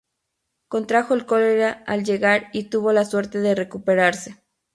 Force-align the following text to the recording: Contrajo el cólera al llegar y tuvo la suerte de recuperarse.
Contrajo 0.67 1.13
el 1.13 1.27
cólera 1.27 1.83
al 1.85 2.03
llegar 2.03 2.47
y 2.53 2.71
tuvo 2.71 2.91
la 2.91 3.05
suerte 3.05 3.37
de 3.39 3.53
recuperarse. 3.53 4.41